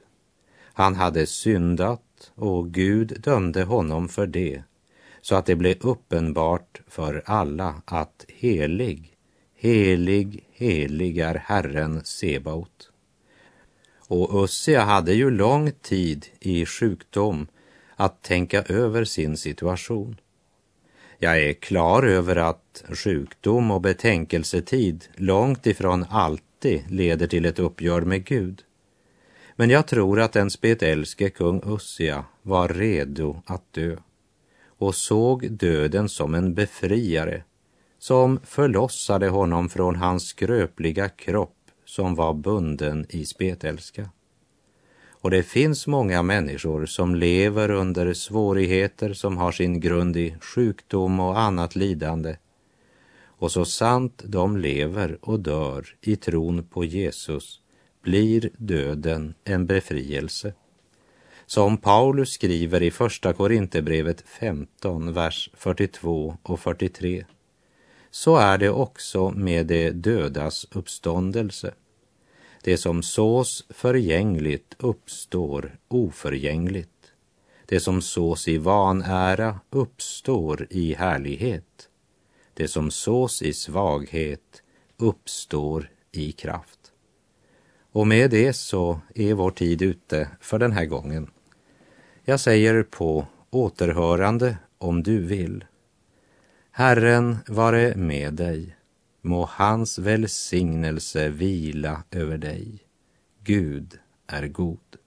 Han 0.74 0.96
hade 0.96 1.26
syndat 1.26 2.32
och 2.36 2.72
Gud 2.72 3.22
dömde 3.22 3.64
honom 3.64 4.10
för 4.10 4.28
det, 4.28 4.64
så 5.22 5.36
att 5.36 5.46
det 5.46 5.56
blev 5.56 5.76
uppenbart 5.82 6.82
för 6.88 7.24
alla 7.26 7.82
att 7.86 8.26
helig, 8.28 9.18
helig, 9.56 10.46
helig 10.52 11.18
är 11.18 11.36
Herren 11.36 12.02
Sebaot. 12.04 12.92
Och 14.08 14.44
Ussia 14.44 14.82
hade 14.82 15.14
ju 15.14 15.32
lång 15.32 15.72
tid 15.72 16.26
i 16.40 16.66
sjukdom 16.66 17.48
att 17.96 18.22
tänka 18.22 18.64
över 18.64 19.04
sin 19.04 19.38
situation. 19.38 20.20
Jag 21.20 21.40
är 21.40 21.54
klar 21.54 22.04
över 22.04 22.36
att 22.36 22.84
sjukdom 22.90 23.72
och 23.72 23.82
betänkelsetid 23.82 25.06
långt 25.16 25.68
ifrån 25.68 26.04
alltid 26.58 26.92
leder 26.92 27.28
till 27.28 27.46
ett 27.46 27.60
uppgör 27.60 28.02
med 28.02 28.26
Gud. 28.26 28.64
Men 29.56 29.70
jag 29.70 29.88
tror 29.88 30.20
att 30.20 30.34
den 30.34 30.50
spetälske 30.50 31.30
kung 31.30 31.62
Ussia 31.66 32.26
var 32.42 32.68
redo 32.68 33.42
att 33.46 33.74
dö 33.74 33.98
och 34.80 34.96
såg 34.96 35.52
döden 35.52 36.10
som 36.10 36.36
en 36.36 36.54
befriare 36.54 37.44
som 38.00 38.40
förlossade 38.44 39.30
honom 39.30 39.70
från 39.70 39.96
hans 39.96 40.28
skröpliga 40.28 41.10
kropp 41.10 41.56
som 41.86 42.16
var 42.16 42.34
bunden 42.34 43.06
i 43.10 43.26
spetälska. 43.26 44.10
Och 45.22 45.32
det 45.32 45.44
finns 45.44 45.88
många 45.88 46.24
människor 46.24 46.86
som 46.86 47.16
lever 47.16 47.72
under 47.72 48.14
svårigheter 48.14 49.14
som 49.14 49.38
har 49.38 49.52
sin 49.52 49.80
grund 49.80 50.18
i 50.18 50.36
sjukdom 50.42 51.20
och 51.20 51.40
annat 51.40 51.76
lidande. 51.76 52.36
Och 53.38 53.52
så 53.52 53.66
sant 53.66 54.24
de 54.26 54.58
lever 54.58 55.18
och 55.22 55.40
dör 55.40 55.96
i 56.02 56.16
tron 56.16 56.64
på 56.64 56.86
Jesus 56.86 57.62
blir 58.02 58.50
döden 58.58 59.34
en 59.44 59.66
befrielse. 59.66 60.54
Som 61.46 61.78
Paulus 61.78 62.30
skriver 62.30 62.84
i 62.84 62.92
Första 62.92 63.34
Korinthierbrevet 63.34 64.22
15, 64.22 65.14
vers 65.14 65.50
42 65.54 66.38
och 66.44 66.60
43. 66.60 67.26
Så 68.12 68.36
är 68.36 68.58
det 68.58 68.70
också 68.70 69.32
med 69.32 69.66
de 69.66 69.92
dödas 69.92 70.68
uppståndelse. 70.72 71.74
Det 72.64 72.78
som 72.78 73.04
sås 73.04 73.66
förgängligt 73.70 74.76
uppstår 74.80 75.78
oförgängligt. 75.88 76.90
Det 77.66 77.80
som 77.80 78.02
sås 78.02 78.48
i 78.48 78.58
vanära 78.58 79.60
uppstår 79.70 80.68
i 80.70 80.94
härlighet. 80.94 81.90
Det 82.58 82.68
som 82.68 82.92
sås 82.92 83.42
i 83.42 83.54
svaghet 83.54 84.64
uppstår 84.98 85.90
i 86.12 86.32
kraft. 86.32 86.92
Och 87.92 88.08
med 88.08 88.32
det 88.32 88.54
så 88.54 89.02
är 89.16 89.34
vår 89.34 89.52
tid 89.52 89.82
ute 89.82 90.30
för 90.42 90.60
den 90.60 90.72
här 90.72 90.86
gången. 90.86 91.30
Jag 92.24 92.40
säger 92.40 92.84
på 92.84 93.28
återhörande 93.50 94.58
om 94.78 95.04
du 95.04 95.26
vill. 95.26 95.66
Herren 96.72 97.38
vare 97.48 97.96
med 97.96 98.34
dig. 98.34 98.76
Må 99.22 99.46
hans 99.52 100.00
välsignelse 100.00 101.30
vila 101.30 102.04
över 102.12 102.38
dig. 102.38 102.80
Gud 103.44 104.00
är 104.28 104.48
god. 104.48 104.98